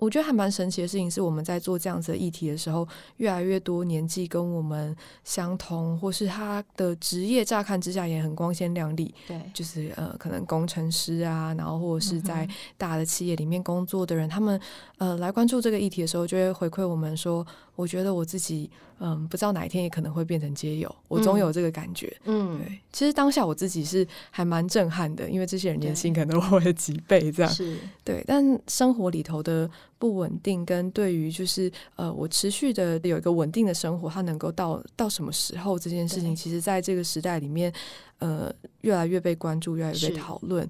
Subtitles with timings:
[0.00, 14.60] 我觉得还蛮神奇的事情是，我们在做这样子的议题的时候，越来越多年纪跟我们相同，或是他的职业乍看之下也很光鲜亮丽，对，就是呃，可能工程师啊，然后或者是在大的企业里面工作的人，嗯、他们
[14.96, 17.46] 呃来关注这个议题的时候，就会回馈我们说，
[17.80, 22.78] 我觉得我自己嗯，不知道哪一天也可能会变成街友，我总有这个感觉，嗯，对。
[22.92, 29.68] 其实当下我自己是还蛮震撼的，因为这些人年薪可能我的几倍这样，是对，但生活里头的。
[30.00, 37.70] 不稳定跟对于就是呃，我持续的有一个稳定的生活，它能够到到什么时候这件事情，其实在这个时代里面，
[38.18, 40.66] 呃，越来越被关注，越来越被讨论。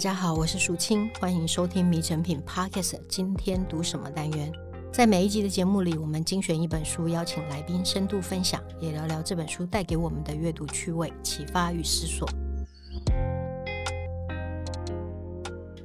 [0.00, 4.50] 大家好，我是淑清，欢迎收听《迷成品 Podcast》今天读什么单元。
[4.90, 12.26] 在每一集的节目里，我们精选一本书，邀请来宾深度分享，也聊聊这本书带给我们的阅读趣味、启发与思索。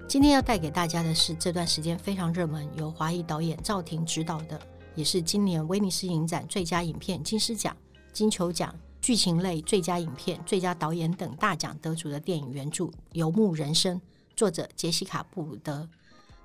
[0.08, 4.58] 今天要带给大家的是这段时间非常热门，由华裔导演赵婷执导的，
[4.96, 7.76] 也是今年威尼斯影展最佳影片、金狮奖、
[8.14, 8.74] 金球奖、
[9.06, 13.98] 剧情类最佳影片、最佳导演等大奖得主的电影原著《游牧人生》，
[14.36, 15.88] 作者杰西卡·布鲁德。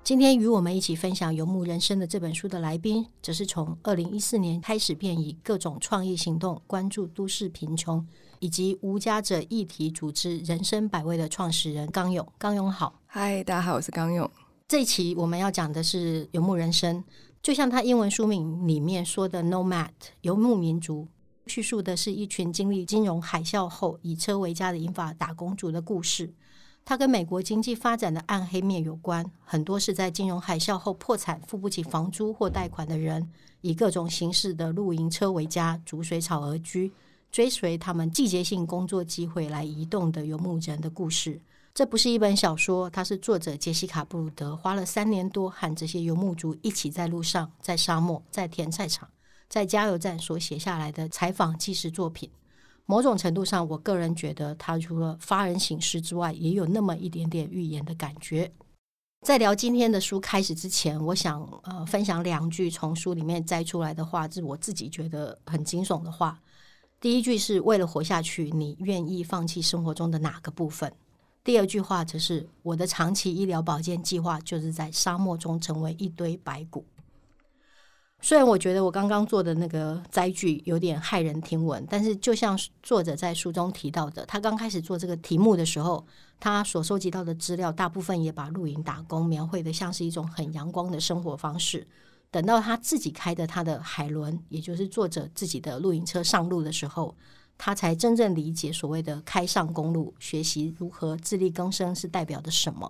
[0.03, 8.05] 今天与我们一起分享《游牧人生》的这本书的来宾，则是从二零一四年开始便以各种创意行动关注都市贫穷
[8.37, 12.31] 以及无家者议题组织“人生百味”的创始人刚勇。
[12.37, 14.29] 刚勇好，嗨，大家好，我是刚勇。
[14.67, 16.97] 这一期我们要讲的是《游牧人生》，
[17.41, 19.89] 就像他英文书名里面说的 “Nomad”，
[20.21, 21.07] 游牧民族，
[21.47, 26.33] 叙述的是一群经历金融海啸后以车为家的英法打工族的故事。
[26.83, 33.29] 它跟美国经济发展的暗黑面有关，很多是在金融海啸后破产、付不起房租或贷款的人，
[33.61, 36.91] 以各种形式的露营车为家，逐水草而居，
[37.31, 41.39] 追随他们季节性工作机会来移动的游牧人的故事。
[41.73, 49.07] 这不是一本小说，它是作者杰西卡·布鲁德花了三年多和这些游牧族一起在路上、在沙漠、在甜菜场、
[49.51, 52.31] 在加油站所写下来的采访纪实作品。
[52.85, 58.49] 某种程度上，我个人觉得他除了发人省思之外，也有那么一点点预言的感觉。
[59.27, 66.39] 在聊今天的书开始之前，我想呃分享两句从书里面摘出来的话，是我自己觉得很惊悚的话。
[67.01, 70.93] 第一句是为了活下去，你愿意放弃生活中的哪个部分？
[71.43, 76.85] 第二句话则是我的长期医疗保健计划就是在沙漠中成为一堆白骨。
[78.23, 86.05] 虽然我觉得我刚刚做的那个摘句有点骇人听闻，但是就像作者在书中提到的，他刚开始做这个题目的时候，
[86.39, 91.85] 他所收集到的资料大部分也把露营打工描绘得像是一种很阳光的生活方式。
[92.29, 97.15] 等到他自己开的他的海伦，也就是作者自己的露营车上路的时候，
[97.57, 102.89] 他才真正理解所谓的开上公路，学习如何自力更生是代表的什么。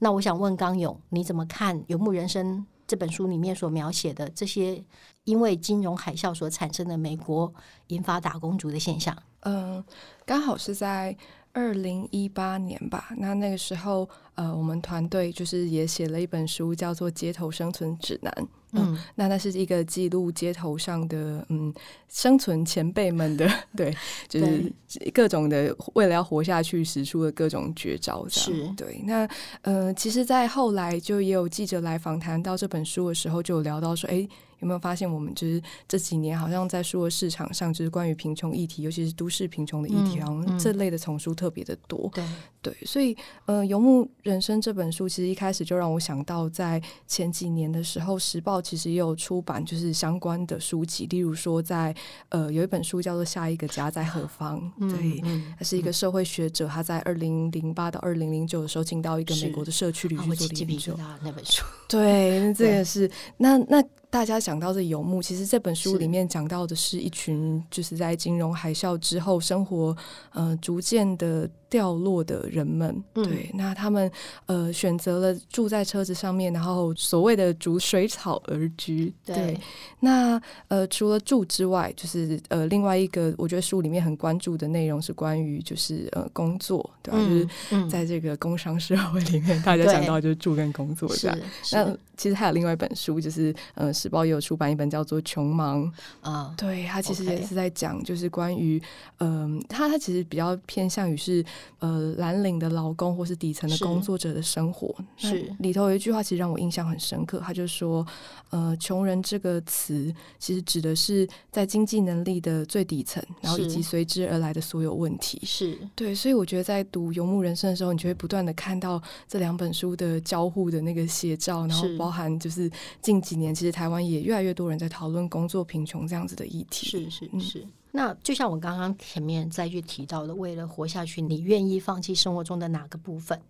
[0.00, 2.58] 那我想问刚勇，你怎么看《游牧人生》？
[2.86, 4.82] 这本书里面所描写的这些
[5.24, 7.52] 因为金融海啸所产生的美国
[7.88, 9.82] 引发打工族的现象，嗯，
[10.26, 11.16] 刚好是在
[11.52, 13.10] 二零一八年吧。
[13.16, 18.32] 那那个时候，呃，我们团队就是也写了一本书，叫做《街头生存指南》。
[18.74, 21.72] 嗯，那那是一个记录街头上的嗯
[22.08, 23.94] 生存前辈们的 对，
[24.28, 24.72] 就是
[25.12, 28.26] 各种的为了要活下去使出的各种绝招。
[28.28, 29.00] 是，对。
[29.04, 29.28] 那
[29.62, 34.28] 呃，其实，在后来就也有记者来访谈到这本书的时候，就有聊到说，哎。
[34.60, 42.10] 有没有发现，我们就是这几年好像在书的市场上，就是关于贫穷议题，尤其是都市贫穷的议题，好像这类的丛书特别的多。
[42.14, 42.24] 对
[42.62, 51.94] 对，所以呃，《游牧人生》这本书其实一开始就让我想到，在前几年的时候，《时报》其实也有出版就是相关的书籍，例如说在
[52.30, 55.22] 呃有一本书叫做《下一个家在何方》，对，
[55.58, 60.96] 他是一个社会学者，他在二零零八到二零零九的时候进到一个美国的社区里去做研究。
[61.22, 63.84] 那本书，对，这个是那那。
[64.14, 69.96] 大家想到的游牧，其实这本书里面讲到的是一群就是在金融海啸之后生活，
[70.30, 71.50] 呃，逐渐的。
[71.74, 74.08] 掉落的人们，对，那他们
[74.46, 79.12] 呃选择了住在车子上面，然后所谓的逐水草而居。
[79.24, 79.60] 对，对
[79.98, 87.18] 那呃除了住之外，就是呃另外一个我觉得书里面很关注的内容是关于就是呃工作，对吧？
[87.18, 91.36] 嗯、就是在这个工商社会里面，嗯、大家讲到就是住跟工作这样。
[91.72, 95.84] 那其实还有另外一本书，就是呃时报也有出版一本叫做《穷忙》
[96.20, 98.80] 啊，对，他其实也是在讲就是关于
[99.18, 101.44] 嗯，他、呃、他其实比较偏向于是。
[101.78, 104.94] 呃蓝领的劳工或是底层的工作者的生活。
[105.16, 108.06] 是里头有一句话，其实让我印象很深刻，他就说
[108.50, 122.70] ：“呃，穷人这个词其实指的是在经济能力的最底层，然后以及随之而来的所有问题。”是对，所以我觉得在读《游牧人生》的时候，你就会不断的看到这两本书的交互的那个写照，然后包含就是
[123.00, 126.86] 近几年其实台湾也越来越多人在讨论工作贫穷这样子的议题。
[126.86, 127.58] 是是是。
[127.60, 133.40] 嗯那就像我刚刚前面再去提到的，为了活下去，你愿意放弃生活中的哪个部分？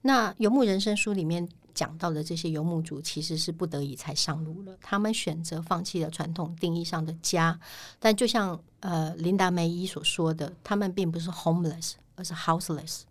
[0.00, 4.74] 那《游牧人生》书里面讲到的这些游牧族，其实是不得已才上路了。
[4.80, 7.60] 他们选择放弃了传统定义上的家，
[7.98, 13.02] 但就像呃琳达梅伊所说的，他们并不是 homeless，而是 houseless。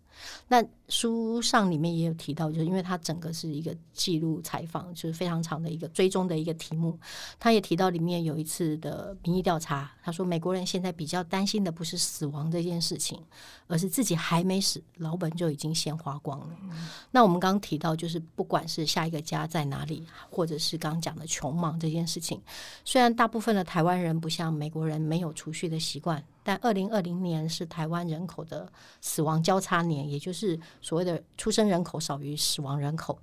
[0.47, 6.97] 那书上里面也有提到，就是因为它整个是一个记录采访，就是非常长的一个追踪的一个题目。
[7.39, 13.21] 他也提到里面有一次的民意调查，他说美国人现在比较担心的不是死亡这件事情，
[13.67, 16.57] 而是自己还没死，老本就已经先花光了。
[16.63, 22.41] 嗯、那我们刚刚提到，就是不管是下一个家在哪里，或者是刚刚讲的穷忙这件事情，
[22.83, 26.23] 虽然大部分的台湾人不像美国人没有储蓄的习惯。
[26.49, 28.67] 但二零二零年是台湾人口的
[29.01, 33.19] 死亡交叉年，也就是所谓的出生人口少于死亡人口，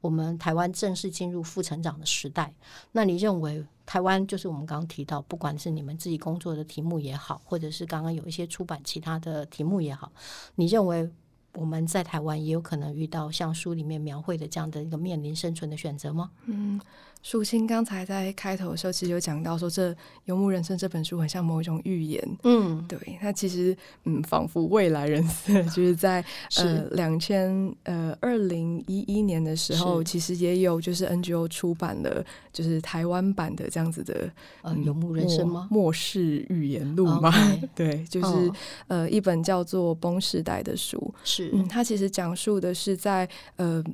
[0.00, 2.54] 我们台湾正式进入负成长的时代。
[2.92, 10.10] 那你认为台湾就是我们刚刚提到，不管是你们自己工作的题目也好，或者是刚刚有一些出版其他的题目也好，
[10.54, 11.06] 你认为
[11.52, 16.30] 我们在台湾也有可能遇到像书里面描绘的这样的一个面临生存的选择吗？
[16.46, 16.80] 嗯。
[17.22, 19.90] 舒青刚才在开头的时候，其实有讲到说，这
[20.24, 22.38] 《游牧人生》这本书很像某一种预言。
[22.44, 26.24] 嗯，对，那其实嗯，仿佛未来人生， 就是在
[26.56, 34.26] 呃两千呃二零一一年的时候，其实也有就是 NGO 出版了就是台湾版的这样子的
[34.62, 35.68] 《呃游牧人生》吗？
[35.70, 37.68] 末世预言录吗？Okay.
[37.76, 38.54] 对，就是、哦、
[38.88, 41.12] 呃一本叫做《崩时代》的书。
[41.22, 43.84] 是，嗯，它其实讲述的是在呃。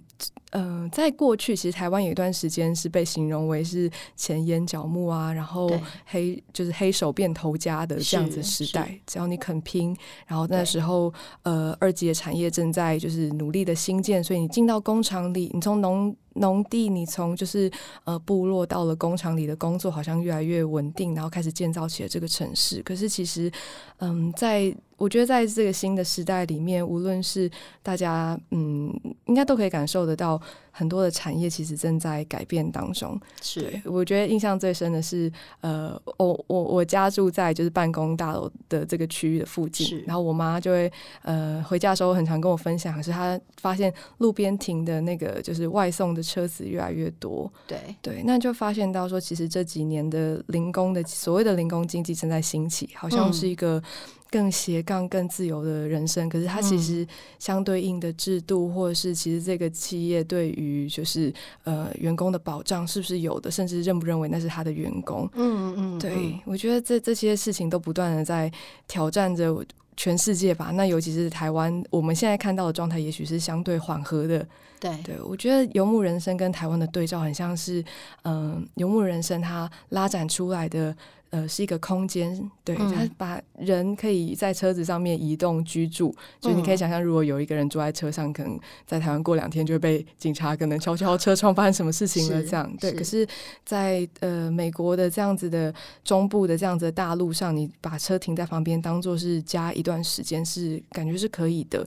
[0.52, 5.70] 嗯、呃，在过去，其实台湾有一段时间是被形容为是前眼角目啊，然后
[6.04, 8.94] 黑就是黑手变头家的这样子时代。
[9.06, 9.96] 只要你肯拼，
[10.26, 11.10] 然后那时候
[11.42, 17.70] 呃，二级的产业正在就是努力的兴建，所以你进到工厂里，你从农农地，你从就是
[18.04, 22.82] 呃部落到了工厂里的工作，好像越来越稳定，然后开始建造起了这个城市。
[22.82, 23.50] 可是其实，
[23.98, 27.50] 嗯，在我觉得在这个新的时代里面，无论是
[27.82, 28.90] 大家，嗯，
[29.26, 30.40] 应该都可以感受得到，
[30.70, 33.20] 很多的产业其实正在改变当中。
[33.42, 35.30] 是，对，我觉得印象最深的是，
[35.60, 40.90] 呃，我我我家住在就是办公大楼的这个区域的附近，然后我妈就会
[41.22, 47.50] 呃回家的时候很常跟我分享，是她发现路边停的那个就是外送的车子越来越多。
[47.66, 53.82] 对对，那就发现到说，其实这几年的零工的所谓的零工经济正在兴起，好像是一个。
[54.28, 57.06] 更斜杠、更自由的人生，可是它其实
[57.38, 61.32] 相对应的制度，或者是其实这个企业对于就是
[61.62, 65.30] 呃员工的保障是不是有的，甚至认不认为那是他的员工？
[65.34, 68.50] 嗯嗯，对，我觉得这这些事情都不断的在
[68.88, 69.64] 挑战着
[69.96, 70.70] 全世界吧。
[70.74, 74.46] 那尤其是台湾，我们现在看到的状态，也许是相对缓和的。
[74.78, 77.82] 对，对我觉得《游牧人生》跟台湾的对照，很像是
[78.22, 80.94] 嗯，呃《游牧人生》它拉展出来的。
[81.30, 92.72] 呃，是一个空间，对，他把人可以在车子上面移动居住，嗯、就你可以想象，如果有一个人坐在车上，可能在台湾过两天就会被警察可能敲敲车窗，发生什么事情了这样。
[92.80, 93.26] 对，可是
[93.64, 95.74] 在呃美国的这样子的
[96.04, 101.84] 中部的这样子的大陆上，你把车停在旁边当做是家一段时间，是感觉是可以的。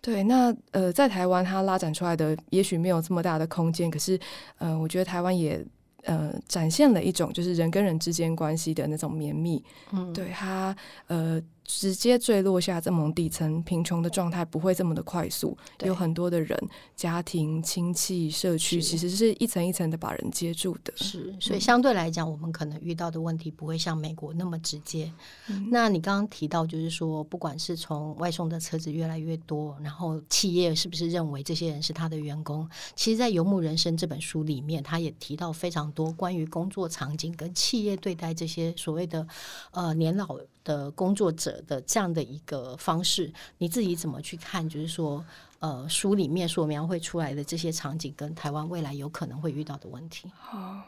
[0.00, 4.18] 对，那呃在台湾它拉展出来的也许没有这么大的空间，可是
[4.58, 5.62] 呃我觉得台湾也。
[6.06, 10.74] 呃，展现了一种就是人跟人之间关系的那种绵密，嗯，对他
[11.08, 11.40] 呃。
[11.66, 16.56] 直接坠落下这么底层贫穷的状态不会这么的快速，有很多的人、
[16.94, 20.92] 家庭、亲戚、社区，其实是一层一层的把人接住的。
[20.96, 25.12] 是，所以相对来讲，我们可能遇到的问题不会像美国那么直接。
[25.48, 32.68] 嗯、那你刚刚提到，就是说，不管是从外送的车子越来越多，然后企业是不是认为这些人是他的员工？
[32.94, 39.26] 其实，在《游牧人生》这本书里面，他也提到非常多关于工作场景跟企业对待这些所谓的
[39.72, 44.68] 呃年老的工作者的这样的一个方式，你自己怎么去看？
[44.68, 45.24] 就是说，
[45.60, 50.28] 呃，书里面所描绘出来的这些场景，跟台湾未来有可能会遇到的问题。
[50.36, 50.82] 好。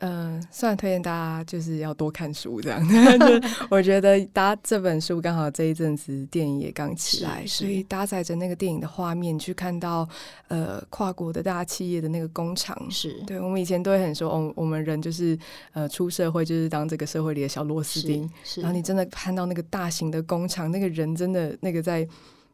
[0.00, 2.82] 嗯、呃，虽然推荐大家就是要多看书这样，
[3.70, 10.08] 我觉得搭这本书刚好这一阵子电影也刚起来，所以搭载着那个电影的画面去看到
[10.48, 15.38] 呃跨国的大企业的那个工厂，是对我们以前都会很说，哦，我们人就是
[15.72, 22.08] 呃出社会就是当这个社会里的小螺丝钉，然后你真的看到那个大型的工厂，那个人真的那个在。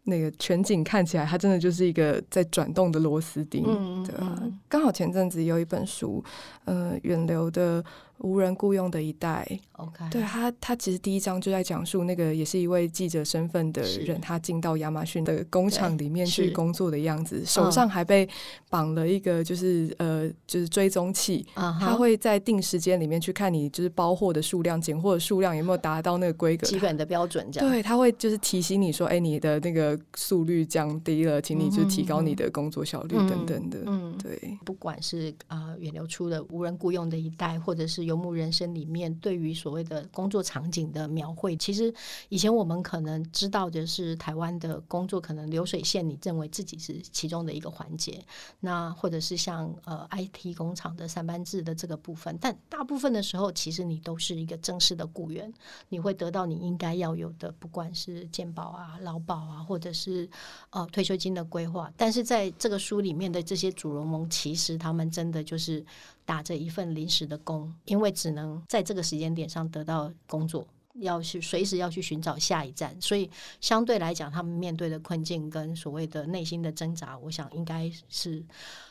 [0.07, 4.43] 那个全景看起来，它真的就是一个在转动的螺丝钉，嗯、对啊。
[4.69, 6.25] 刚好前阵子有一本书，
[6.65, 7.85] 呃，远流的。
[8.21, 18.27] 无人雇佣的一代，OK，对他，他其实第一章就在讲述那个也是一位记者身份的人，他进到亚马逊的工厂里面去工作的样子，手上还被
[18.71, 21.79] 绑了一个就是呃就是追踪器，uh -huh.
[21.79, 26.67] 他会在定时间里面去看你就是包货的数量、拣货的数量有没有达到那个规格。
[26.67, 27.71] 基本的标准，这样。
[27.71, 33.79] 对，他会就是提醒你说，哎，你的那个速率降低了，请你就提高你的工作效率等等的。
[33.85, 38.06] 嗯，对，不管是啊、呃、远流出的无人雇佣的一代，或者是。
[38.07, 41.93] 游牧人生里面对于所谓的工作场景的描绘，其实
[42.31, 48.25] 以前我们可能知道的是台湾的工作可能流水线，你认为自己是其中的一个环节，
[48.61, 55.53] 那或者是像呃 IT 工厂的三班制的这个部分，但大部分的时候，其实你都是一个正式的雇员，
[55.89, 60.29] 你会得到你应该要有的，不管是健保啊、劳保啊，或者是
[60.71, 61.93] 呃退休金的规划。
[61.97, 65.85] 但是在这个书里面的这些主人翁，其实他们真的就是。
[66.27, 70.67] 打着一份临时的工，因为只能在这个时间点上得到工作，
[70.97, 73.31] 要去随时要去寻找下一站，所以
[73.61, 78.45] 相对来讲，他们面对的困境跟所谓的内心的挣扎，我想应该是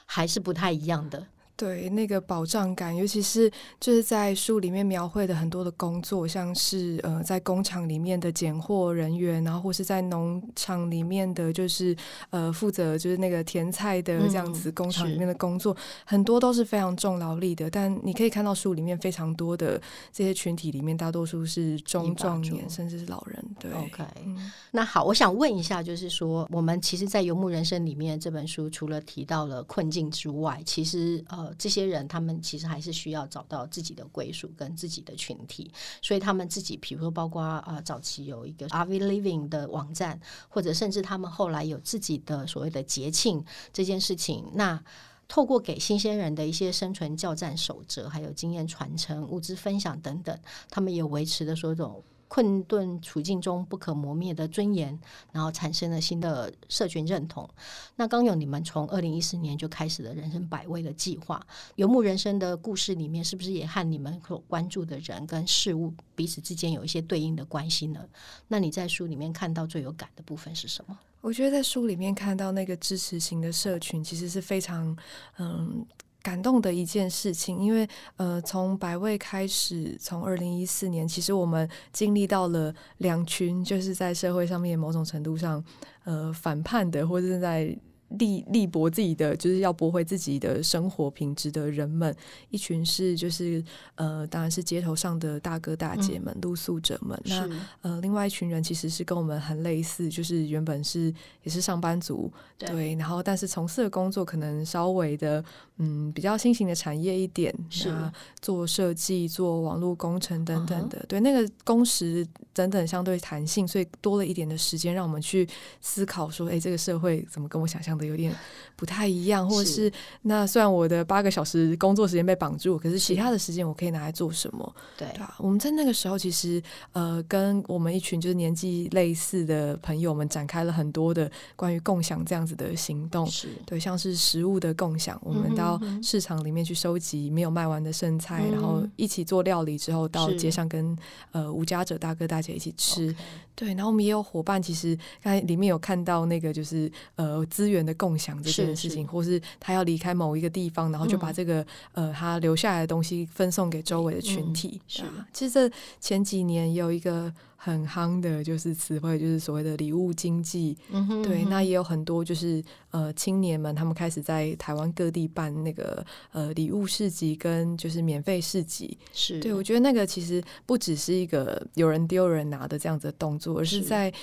[0.08, 1.28] 还是不太一样的。
[1.58, 11.96] 对那个保障感，尤其是就是在书里面描绘的很多的工作，像是呃在工厂里面的拣货人员，然后或是在农场里面的就是
[12.30, 17.70] 呃负责就是那个甜菜的这样子工厂里面的工作，嗯，很多都是非常重劳力的。
[17.70, 19.82] 但你可以看到书里面非常多的
[20.12, 23.42] 这些群体里面，大多数是中壮年甚至是老人。
[23.58, 31.45] 对，OK，嗯，那好，我想问一下，就是说我们其实，在游牧人生里面这本书，除了提到了困境之外，其实呃。
[31.54, 35.72] 这些人，他们其实还是需要找到自己的归属跟自己的群体，
[36.02, 44.84] 所以他们自己，比如说，包括啊，早期有一个 Are We Living 的网站，或者甚至他们后来有自己的所谓的节庆这件事情，那
[45.28, 50.38] 透过给新鲜人的一些生存教战守则，还有经验传承、物资分享等等，
[50.70, 52.04] 他们也维持的说这种。
[52.28, 55.00] 困顿处境中不可磨灭的尊严，
[55.32, 57.48] 然后产生了新的社群认同。
[57.96, 68.04] 那刚有你们从二零一四年就开始了人生百味的计划，游牧人生的故事里面，是不是也和你们所关注的人跟事物彼此之间有一些对应的关系呢？
[68.48, 70.98] 那你在书里面看到最有感的部分是什么？
[71.22, 74.98] 我觉得在书里面看到那个支持型的社群，其实是非常
[75.38, 75.86] 嗯。
[76.26, 85.64] 感动的一件事情，因为呃，从百位开始，从二零一四年，其实我们经历到了两群，就是在社会上面某种程度上
[86.04, 87.78] 呃反叛的，或者正在。
[88.20, 92.16] 力力搏自己的，就是要驳回自己的生活品质的人们，
[92.52, 93.62] 一群是就是
[93.96, 97.20] 呃，当然是街头上的大哥大姐们、嗯、露宿者们。
[97.26, 97.50] 那
[97.82, 105.44] 呃，另外一群人其实是跟我们很类似，就是原本是也是上班族，对，对然后但是从事的工作可能稍微的
[105.78, 107.94] 嗯比较新型的产业一点，是
[108.42, 111.00] 做设计、做网络工程等等的。
[111.00, 111.08] Uh -huh.
[111.08, 115.48] 对，那个工时等等相对弹性，所以多了一点的时间让我们去
[115.82, 118.34] 思考说，哎，这个社会怎么跟我想象的有点
[118.76, 119.92] 不太一样，或者是
[120.22, 124.76] 那虽然我的八个小时工作时间被绑住，可是其他的时间我可以拿来做什么？
[124.98, 126.62] 对，对啊，我们在那个时候其实
[126.94, 133.26] 呃，跟我们一群就是年纪类似的朋友们展开了很多的关于共享这样子的行动。
[133.28, 135.65] 是对，像是食物的共享，我们到
[136.02, 140.98] 市场里面去收集没有卖完的剩菜，嗯、然后一起做料理之后到街上跟
[141.32, 143.14] 呃无家者大哥大姐一起吃。
[143.14, 143.18] Okay.
[143.56, 151.62] 对，然后我们也有伙伴，其实刚才里面有看到那个就是呃资源的共享这件事情，是是或是他要离开某一个地方，然后就把这个、
[151.94, 154.74] 嗯、呃他留下来的东西分送给周围的群体。
[154.76, 157.34] 嗯、是，其实这前几年有一个。
[157.66, 160.78] 很夯的，就是词汇，就是所谓的礼物经济。
[160.92, 168.96] 嗯哼，对，那也有很多，就是呃，青年们他们开始在台湾各地办那个呃礼物市集跟就是免费市集。
[169.14, 174.14] 是，对，我觉得那个其实不只是一个有人丢人拿的这样子的动作，而是在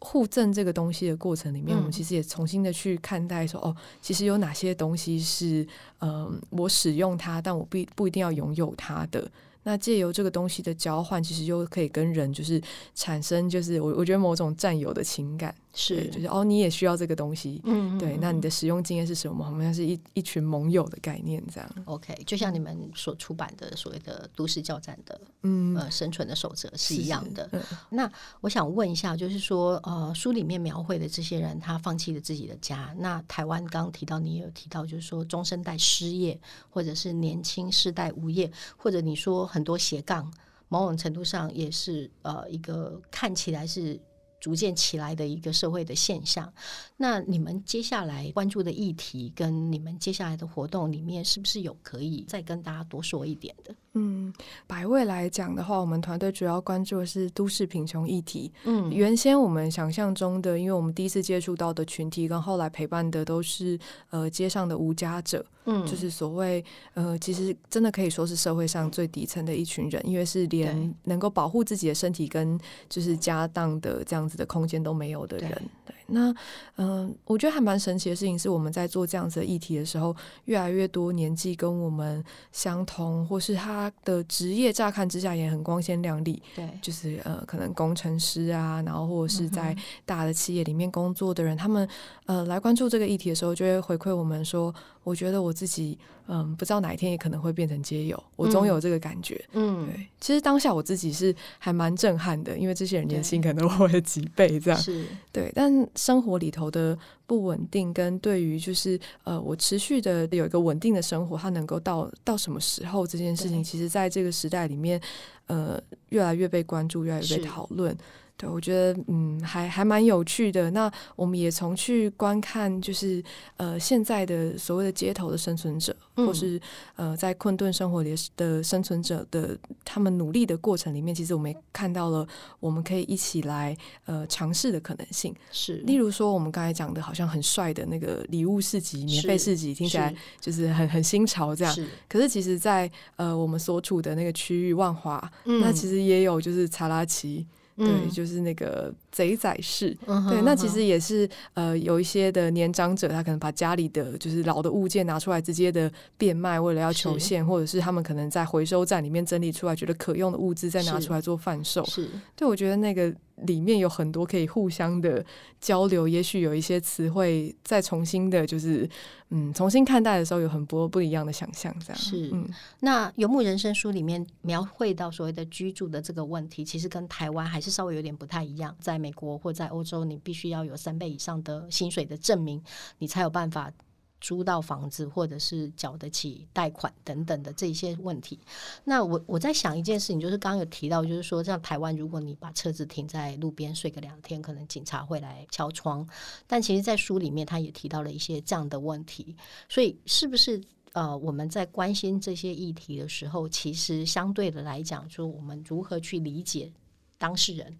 [0.00, 5.64] 互赠这个东西的过程里面，我们其实也重新的去看待说，哦，其实有哪些东西是
[6.00, 9.30] 嗯、呃，我使用它，但我不不一定要拥有它的。
[9.68, 12.58] 那借由这个东西的交换，其实又可以跟人就是
[12.94, 15.54] 产生，就是我我觉得某种占有的情感。
[15.74, 18.16] 是，就是哦，你也需要这个东西，嗯，对。
[18.16, 19.46] 那你的使用经验是什么？
[19.46, 21.70] 我们像是一一群盟友的概念这样。
[21.84, 27.48] OK，就像你们所出版的所谓的都市教战的，嗯，呃，生存的守则是一样的。
[27.50, 27.78] 是是，嗯。
[27.90, 32.92] 那我想问一下，就是说，呃，书里面描绘的这些人，他放弃了自己的家。
[32.98, 40.32] 那台湾刚刚提到，你也有提到，就是说中生代失业，或者是年轻世代无业，或者你说很多斜杠，
[40.68, 44.00] 某种程度上也是呃一个看起来是。
[44.40, 46.52] 逐渐起来的一个社会的现象。
[46.96, 53.74] 那你们接下来关注的议题跟你们接下来的活动里面，是不是有可以再跟大家多说一点的？
[53.94, 54.32] 嗯，
[54.66, 58.52] 百位来讲的话，我们团队主要关注的是都市贫穷议题。
[58.64, 63.78] 嗯，原先我们想象中的，因为我们第一次接触到的群体，跟后来陪伴的都是
[64.10, 65.44] 呃街上的无家者。
[65.64, 66.64] 嗯，就是所谓
[66.94, 75.50] 呃，其实真的可以说是社会上最底层的一群人，因为是连能够保护自己的身体跟就是家当的这样子的空间都没有的人。
[75.84, 76.30] 对，那
[76.76, 80.14] 嗯、呃，我觉得还蛮神奇的事情是，我们在做这样子的议题的时候，
[80.46, 86.42] 越来越多年纪跟我们相同，或是他的职业乍看之下也很光鲜亮丽。
[86.56, 91.88] 对，就是呃，可能工程师啊，然后或者是在大的企业里面工作的人，嗯、他们
[92.26, 94.74] 呃来关注这个议题的时候，就会回馈我们说。
[95.08, 99.42] 我觉得我自己，嗯，不知道哪一天也可能会变成街友，我总有这个感觉。
[99.52, 104.78] 嗯，对，其实当下我自己是还蛮震撼的，因为这些人年薪可能我的几倍这样。
[104.78, 105.50] 是，对。
[105.54, 106.96] 但生活里头的
[107.26, 115.00] 不稳定，跟对于就是呃，我持续的有一个稳定的生活，它能够到到什么时候这件事情，其实在这个时代里面，
[115.46, 117.96] 呃，越来越被关注，越来越被讨论。
[118.38, 120.70] 对，我觉得嗯，还还蛮有趣的。
[120.70, 123.22] 那我们也从去观看，就是
[123.56, 126.58] 呃，现在的所谓的街头的生存者，嗯、或是
[126.94, 132.24] 呃，在困顿生活里的生存者的他们努力的过程里面，其实我们也看到了
[132.60, 133.76] 我们可以一起来
[134.06, 135.34] 呃尝试的可能性。
[135.50, 141.74] 是，例如说我们刚才讲的，好像很帅的那个礼物市集、免费市集，听起来就是很很新潮这样。
[141.74, 147.44] 是，可是其实在，在呃我们所处的那个区域万华，嗯、那其实也有就是查拉奇。
[147.78, 149.96] 对，就是那个贼仔式。
[150.06, 161.84] 嗯、对，那其实也是呃，有一些的年长者，他可能把家里的就是老的物件拿出来直接的变卖，为了要求现，或者是他们可能在回收站里面整理出来觉得可用的物资，再拿出来做贩售。
[161.84, 163.14] 是，是对，我觉得那个。
[163.42, 165.24] 里面有很多可以互相的
[165.60, 168.84] 交流，也许有一些词汇再重新的，就是
[169.28, 171.72] 嗯，重新看待的时候，有很多不一样的想象。
[171.78, 172.48] 这样是，嗯，
[172.80, 178.74] 那《游牧人生》书里面描绘到所谓的居住的这个问题，其实跟台湾还是稍微有点不太一样。
[178.80, 182.62] 在美国或在欧洲，你必须要有三倍以上的薪水的证明，
[182.98, 183.72] 你才有办法。
[184.20, 188.36] 租到房子，或者是缴得起贷款等等的这些问题，
[188.82, 196.04] 那我我在想一件事情，就是刚刚有提到，就是说像台湾，如果你把车子停在路边睡个两天，可能警察会来敲窗。
[196.48, 199.36] 但其实，在书里面他也提到了一些这样的问题，
[199.68, 200.60] 所以是不是
[200.94, 206.72] 呃，我们在关心这些议题的时候，其实相对的来讲，说我们如何去理解
[207.18, 207.78] 当事人，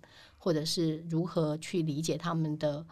[0.49, 2.87] 或者是如何去理解他们的。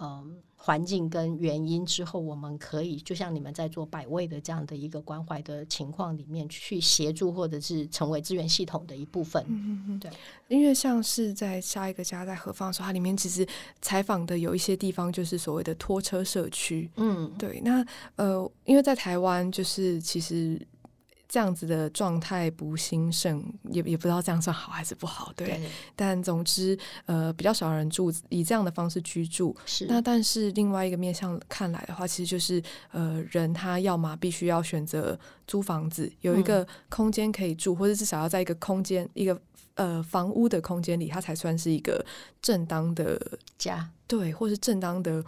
[0.00, 9.44] 嗯，环境跟原因之后，我们可以就像你们在做百位的这样的一个关怀的情况里面去协助，或者是成为资源系统的一部分。
[9.48, 10.10] 嗯嗯，对。
[10.48, 13.46] 因为像是在下一个家在何方的时候，它里面其实
[13.80, 16.90] 采访的有一些地方就是所谓的拖车社区。
[16.96, 17.60] 嗯，对。
[17.60, 20.60] 那呃，因为在台湾就是其实。
[21.32, 25.46] 这样子的状态不兴盛，也也不知道这样算好还是不好，对。
[25.46, 25.62] 对，
[25.96, 29.56] 但总之，呃，比较少人住以这样的方式居住。
[29.64, 29.86] 是。
[29.86, 39.40] 那但是另外一个面向看来的话，其实就是呃，人他要么必须要选择租房子，有一个空间可以住，嗯、或者至少要在一个空间、一个
[39.76, 42.04] 呃房屋的空间里，它才算是一个
[42.42, 43.18] 正当的
[43.56, 43.88] 家。
[44.06, 45.24] 对，或是正当的。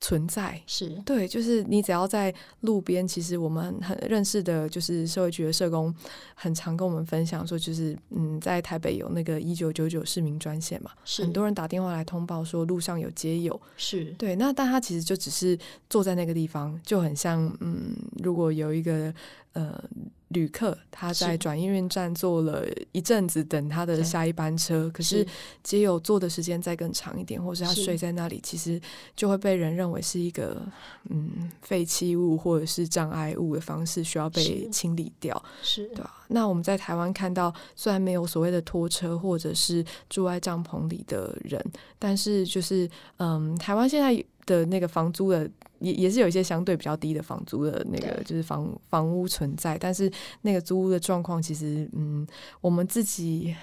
[0.00, 0.60] 存在。
[0.66, 0.88] 是。
[1.04, 5.94] 对，就是你只要在路边，其实我们很认识的，就是社会局的社工，
[6.34, 14.06] 很常跟我们分享说，就是嗯，在台北有那个一九九九市民专线嘛，很多人打电话来通报说路上有街友，是。
[14.18, 15.58] 对，那但他其实就只是
[15.88, 19.12] 坐在那个地方，就很像嗯，如果有一个
[19.52, 19.82] 呃。
[20.30, 24.88] 旅客他在转运运站坐了一阵子，等他的下一班车。
[24.94, 25.26] 可是
[25.64, 28.80] 只有坐的时间再更长一点，或是他睡在那里，其实
[29.16, 30.62] 就会被人认为是一个
[31.08, 35.42] 嗯废弃物或者是障碍物的方式，需要被清理掉。
[35.62, 36.24] 是，对吧？
[36.28, 41.60] 那我们在台湾看到，虽然没有所谓的拖车或者是住在帐篷里的人，
[41.98, 45.50] 但是就是嗯，台湾现在的那个房租的。
[45.80, 50.10] 也也是有一些相对比较低的房租的那个，就是房房屋存在，但是
[50.42, 52.26] 那个租屋的状况，其实嗯，
[52.60, 53.54] 我们自己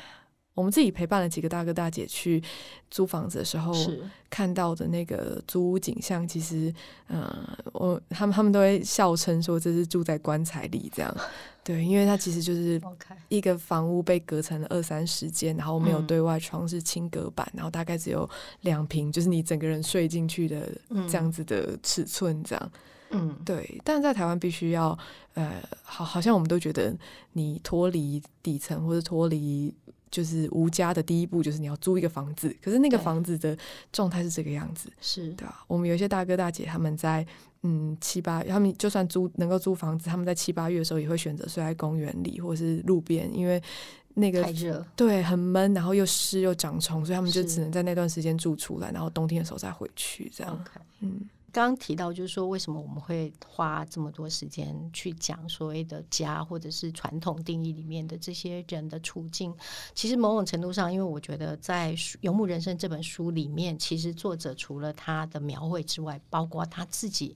[0.58, 2.43] 我们自己陪伴了几个大哥大姐去
[2.89, 3.72] 租房子的时候，
[4.28, 6.74] 看到的那个租屋景象，其实
[7.10, 11.15] 嗯、呃，我他们他们都会笑称说这是住在棺材里这样。
[11.63, 12.82] 对，因为它其实就是
[13.28, 18.28] 一个房屋被隔成了二三十间，然后没有对外窗，是轻隔板，然后大概只有
[18.62, 20.67] 两平，就是你整个人睡进去的
[21.08, 22.72] 这样子的尺寸，这样。
[23.10, 23.80] 嗯，对。
[23.84, 24.98] 但在台湾必须要，
[25.34, 26.93] 呃，好，好像我们都觉得
[27.34, 29.74] 你脱离底层或者脱离
[30.10, 33.58] 就是无家的第一步就是你要租一个房子，可是那个房子的
[33.91, 35.63] 状态是这个样子，是对吧。
[35.67, 37.26] 我们有一些大哥大姐他们在
[37.63, 43.62] 嗯七八，他们就算租能够租房子，他们在七八月的时候也会选择睡在公园里或者是路边，因为
[44.13, 50.63] 那个太热，对，很闷，然后又湿又长虫，所以他们就只能在那段时间住出来，然后冬天的时候再回去，这样。
[50.65, 50.82] Okay.
[51.02, 51.22] 嗯。
[51.58, 59.52] 刚刚提到，就是说，为什么我们会花这么多时间去讲所谓的家，或者是传统定义里面的这些人的处境？
[59.96, 67.36] 其实某种程度上，因为我觉得在《游牧人生》这本书里面，其实作者除了他的描绘之外，包括他自己。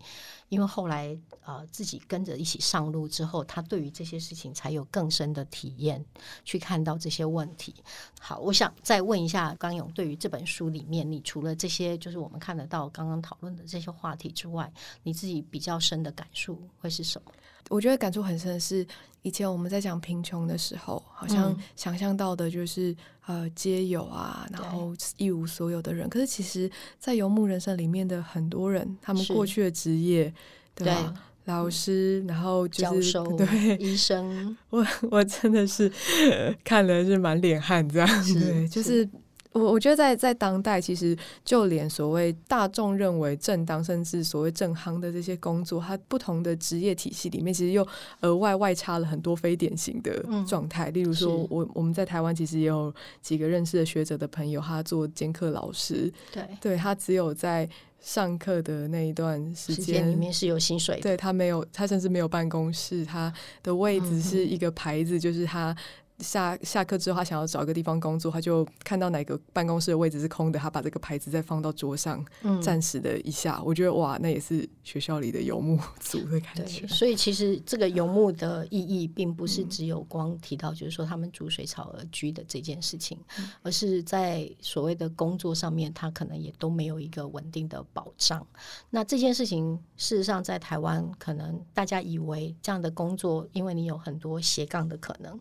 [0.51, 6.03] 因为后来呃自己跟着一起上路之后，他对于这些事情才有更深的体验，
[6.43, 7.73] 去看到这些问题。
[8.19, 14.69] 好，我想再问一下刚勇，对于这本书里面，你除了这些就是我们看得到刚刚讨论的这些话题之外，
[15.03, 17.31] 你自己比较深的感受会是什么？
[17.71, 18.85] 我觉得感触很深的是，
[19.21, 22.91] 以前我们在讲贫穷的时候，好像想象到的就是、
[23.27, 26.09] 嗯、呃皆有啊，然后一无所有的人。
[26.09, 30.33] 可是其实，在游牧人生里面的很多人，他们过去的职业，
[30.75, 31.13] 对吧？
[31.13, 34.55] 对老师，然后就是教授，对医 生。
[34.69, 35.89] 我我真的是
[36.63, 39.07] 看了是满脸汗这样，是对，就是。
[39.53, 47.85] 我我觉得在在当代，其实就连所谓大众认为正当，甚至所谓正夯的这些工作，它不同的职业体系里面，其实又
[48.21, 50.89] 额外外插了很多非典型的状态。
[50.89, 57.67] 嗯、例如说，我我们在台湾其实也有几个认识的学者的朋友，他做兼课老师，对，对他只有在
[57.99, 65.75] 上课的那一段时间里面是有薪水的，对他没有，他甚至没有办公室，他的位置是一个牌子，嗯、就是他。
[66.21, 73.61] 下下课之后，他想要找一个地方工作，他就看到哪个办公室的位置是空的，他把这个牌子再放到桌上，嗯、暂时的一下。
[73.63, 76.87] 我觉得哇，那也是学校里的游牧 族的感觉。
[76.87, 88.45] 所以其实这个游牧的意义，并不是只有光提到，就是说他们逐水草而居的这件事情，嗯、而是在所谓的工作上面，他可能也都没有一个稳定的保障。
[88.89, 95.39] 那这件事情，事实上在台湾，可能大家以为这样的工作，因为你有很多斜杠的可能。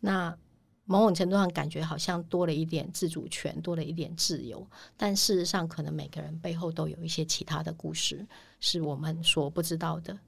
[0.00, 0.36] 那那
[0.84, 8.26] 某种程度上感觉好像多了一点自主权，多了一点自由，但事实上，可能每个人背后都有一些其他的故事，
[8.58, 10.18] 是我们所不知道的。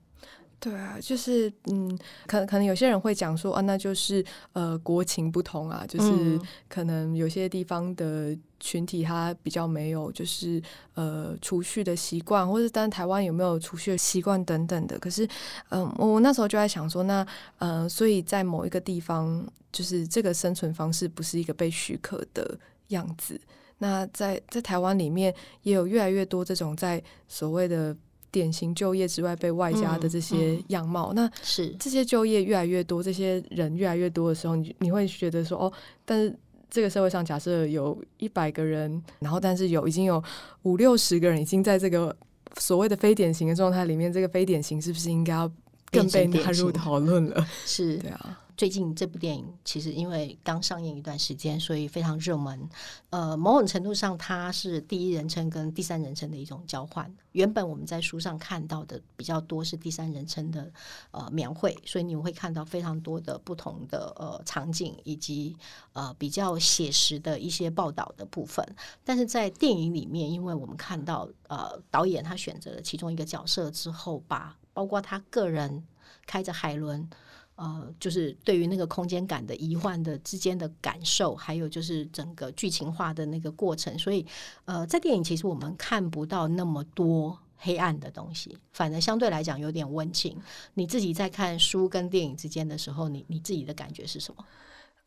[0.64, 10.62] 对啊，就是嗯，可可能有些人会讲说啊，那就是呃国情不同啊，就是可能有些地方的群体他比较没有就是
[10.94, 14.96] 呃储蓄的习惯，或者但台湾有没有储蓄的习惯等等的。
[15.00, 15.24] 可是
[15.70, 17.26] 嗯、呃，我那时候就在想说，那
[17.58, 22.56] 嗯、呃，所以在某一个地方，就是这个生存方式不是一个被许可的
[22.90, 23.40] 样子。
[23.78, 27.96] 那在在台湾里面，也有越来越多这种在所谓的。
[28.32, 35.72] 典型就业之外被外加的这些样貌，嗯嗯、那是这些就业越来越多，这些人越来越多的时候，你你会觉得说哦，
[36.04, 36.34] 但是
[36.70, 40.20] 这个社会上假设有一百个人，然后但是有已经有
[40.62, 42.16] 五六十个人已经在这个
[42.58, 45.52] 所谓的非典型的状态里面，这个非典型是不是应该要
[45.90, 47.46] 更被纳入讨论了？
[47.66, 48.38] 是，对啊。
[48.62, 52.70] 最近这部电影其实因为刚上映一段时间，所以非常热门。
[53.10, 57.12] 呃，某种程度上，它是第一人称跟第三人称的一种交换。
[57.32, 60.70] 原本我们在书上看到的比较多是第三人称的
[61.10, 65.56] 呃描绘，所以你会看到非常多的不同的呃场景，以及
[65.92, 68.64] 呃比较写实的一些报道的部分。
[69.04, 75.84] 但是在电影里面，因为我们看到呃导演他选择了其中一个角色之后，把包括他个人
[76.24, 77.10] 开着海伦。
[77.54, 84.26] 呃，就是对于那个空间感的移换的之间的感受，还有就是整个剧情化的那个过程，所以
[84.64, 90.36] 呃，在电影其实我们看不到那么多黑暗的东西，反而相对来讲有点温情。
[90.74, 94.44] 你自己在看书跟电影之间的时候，你你自己的感觉是什么？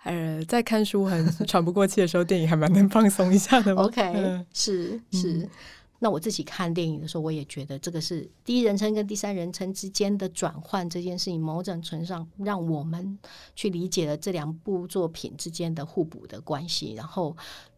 [0.04, 3.76] 呃，在看书很喘不过气的时候，电影还蛮能放松一下的。
[3.76, 5.34] OK，嗯，是是。
[5.34, 5.50] 嗯
[6.00, 13.18] 那我自己看电影的时候，我也觉得这个是第一人称跟第三人称之间的转换这件事情，某种程度上让我们
[13.56, 17.36] 去理解了这两部作品之间的互补的关系，然后。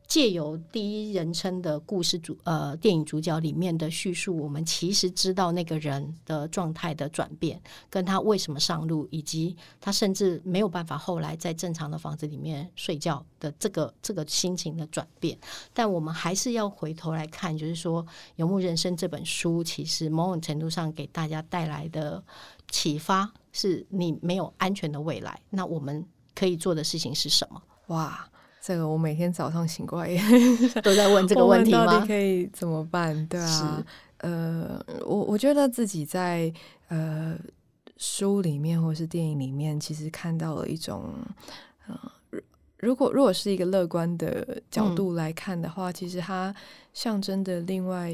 [0.08, 15.38] 借由第一人称的故事主呃电影主角里面的叙述，我们其实知道那个人的状态的转变，跟他为什么上路，以及他甚至没有办法后来在正常的房子里面睡觉的这个这个心情的转变。
[15.74, 18.02] 但我们还是要回头来看，就是说
[18.38, 22.24] 《游牧人生》这本书，其实某种程度上给大家带来的
[22.72, 27.62] 启发是：你没有安全的未来，那我们可以做的事情是什么？
[27.88, 28.30] 哇！
[28.68, 30.10] 这个我每天早上醒过来
[30.84, 31.86] 都在问这个问题吗？
[31.86, 33.26] 到底可以怎么办？
[33.28, 33.86] 对啊，
[34.18, 36.52] 呃，我我觉得自己在
[36.90, 37.40] 呃
[37.96, 41.14] 书里面或是电影里面，其实看到了一种
[41.88, 41.98] 呃
[42.80, 46.54] 如果如果是一个乐观的角度来看的话，嗯、其实它
[46.94, 48.14] 象征的另外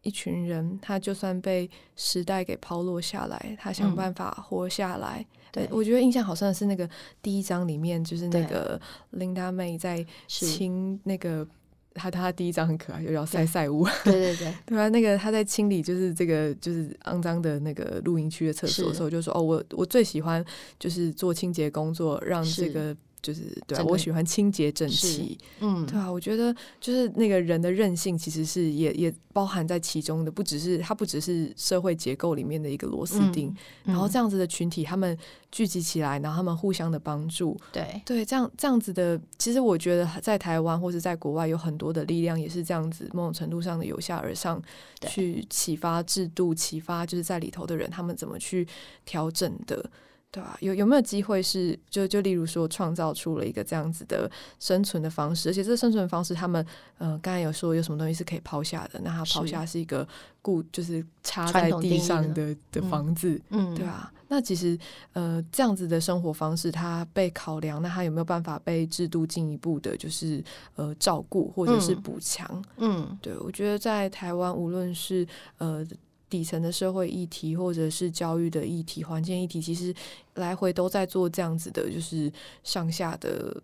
[0.00, 5.20] 一群人，他就算被时代给抛落下来，他想办法活下来。
[5.20, 6.88] 嗯、对，我觉得印象好深的是那个
[7.22, 11.46] 第一章里面，就是那个琳达妹在清那个
[11.94, 13.84] 他他第一张很可爱，就叫塞塞屋。
[14.04, 20.44] 对对对， 对啊，那个他在清理就是这个就是肮脏的那个露营区的厕所的时候，就说哦，我我最喜欢
[20.78, 22.96] 就是做清洁工作，让这个。
[23.22, 33.54] 就是对啊，我喜欢清洁整齐，嗯，对啊，我觉得就是那个人的韧性，其实是也也包含在其中的，不只是它不只是社会结构里面的一个螺丝钉，
[33.84, 35.16] 然后这样子的群体，他们
[35.52, 38.00] 聚集起来，然后他们互相的帮助，对。
[38.04, 44.60] 对，这样这样子的，其实我觉得在台湾或是在国外有很多的力量也是这样子，某种程度上的由下而上
[45.08, 48.66] 去启发制度，启发就是在里头的人他们怎么去
[49.04, 49.90] 调整的。
[50.32, 56.64] 对啊，有有没有机会是就就例如说创造出了一个这样子的生存的方式，而且这个生存方式，他们
[56.98, 60.06] 呃刚才有说有什么东西是可以抛下的，那他抛下是一个
[60.40, 64.78] 固就是插在地上的的，的房子，嗯，对啊，那其实
[65.14, 70.40] 呃这样子的生活方式，它被考量，那它有没有办法被制度进一步的，就是
[70.76, 72.64] 呃照顾或者是补强？
[72.76, 75.26] 嗯，对，我觉得在台湾无论是
[75.58, 75.84] 呃。
[76.30, 79.94] 底层的社会议题，或者是教育的议题、环境议题，其实
[80.34, 83.54] 来回都在做这样子的，就是上下的，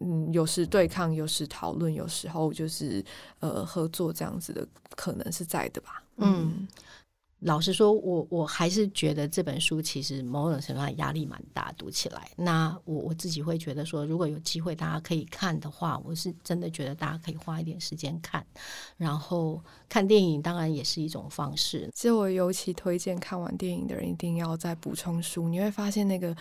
[0.00, 3.04] 嗯，有时对抗，有时讨论，有时候就是
[3.40, 6.66] 呃合作，这样子的可能是在的吧，嗯。
[7.40, 12.30] 老实说，我我还是觉得这本书其实某种程度上压力蛮大，读起来。
[12.36, 18.44] 那我我自己会觉得说，如果有机会大家可以看的话，我是真的觉得大家可以花一点时间看。
[18.96, 21.90] 然后看电影当然也是一种方式。
[21.94, 26.34] 其实我尤其推荐看完电影的人一定要再补充书，你会发现那个。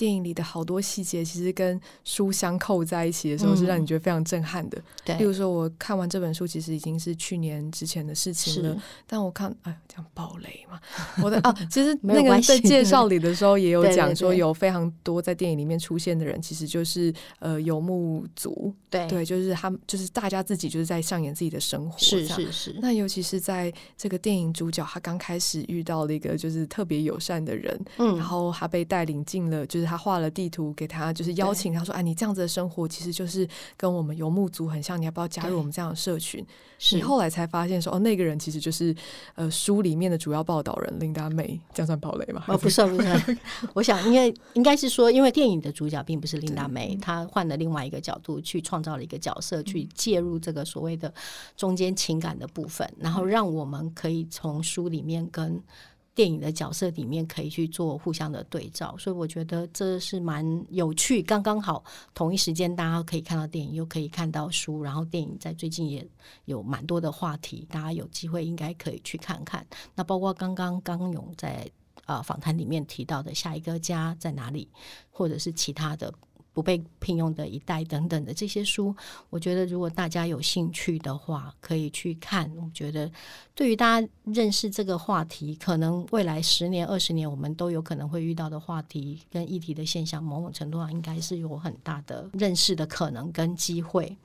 [0.00, 4.82] 电影里的好多细节，其实跟书相扣在一起的时候，是让你觉得非常震撼的。
[5.04, 8.82] 对、嗯，例如说，我看完这本书，其实已经是去年之前的事情了。
[9.06, 10.80] 但我看，哎，这样爆雷嘛？
[11.22, 18.74] 我的 啊，其实那个在介绍里的时候也有讲说，有非常多在电影里面出现的人，其实就是呃游牧族。
[18.88, 21.98] 对对，就是他们，就是大家自己就是在上演自己的生活。
[21.98, 22.74] 是是是。
[22.80, 29.89] 那尤其是在这个电影主角，他刚开始遇到了一个就是特别友善的人，嗯，然后他被带领进了就是。
[29.90, 36.46] 他画了地图给他，就是邀请他说：“哎，你这样子的生活其实就是跟我们游牧族很像，你要不要加入我们这样的社群？”
[36.78, 38.94] 是你后来才发现说：“哦，那个人其实就是
[39.34, 42.44] 呃书里面的主要报道人琳达梅。”这样算暴雷吗？
[42.46, 43.38] 哦，不是不是，
[43.74, 51.12] 我想应该应该是说，因为电影的主角并不是琳达梅，他换了另外一个角度去创造了一个角色，去介入这个所谓的
[51.56, 55.60] 中间情感的部分，然后让我们可以从书里面跟。
[56.20, 61.22] 电影的角色里面可以去做互相的对照，所以我觉得这是蛮有趣。
[61.22, 66.06] 刚刚好同一时间，大家可以看到电影，又可以看到书，然后电影在最近也
[66.44, 69.66] 有蛮多的话题，大家有机会应该可以去看看。
[69.94, 71.66] 那包括刚刚刚勇在
[72.04, 74.68] 啊访谈里面提到的下一个家在哪里，
[75.10, 76.12] 或者是其他的。
[76.52, 78.94] 不被聘用的一代等等的这些书，
[79.28, 82.50] 我觉得如果大家有兴趣的话，可以去看。
[82.56, 83.10] 我觉得
[83.54, 94.16] 对于大家认识这个话题，可能未来十年、二十年我们都有可能会遇到的话题跟议题的现象，某种程度上应该是有很大的认识的可能跟机会。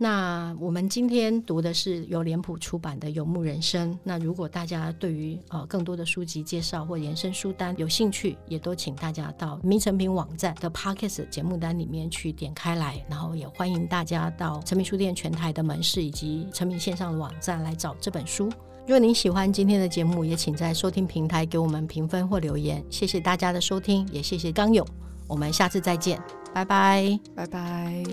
[0.00, 3.92] 那我们今天读的是由脸谱出版的《游牧人生》。
[4.04, 18.48] 那如果大家对于呃更多的书籍介绍或延伸书单有兴趣，也都请大家到名成品网站的 Podcast 节目单里面去点开来，然后也欢迎大家到诚品书店全台的门市以及诚品线上的网站来找这本书。
[18.82, 22.82] 如果您喜欢今天的节目，也请在收听平台给我们评分或留言。
[22.88, 24.86] 谢谢大家的收听，也谢谢刚勇。
[25.26, 26.22] 我们下次再见，
[26.54, 28.04] 拜拜，拜拜。